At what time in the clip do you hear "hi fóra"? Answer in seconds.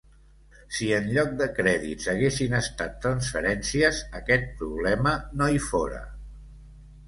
5.59-6.05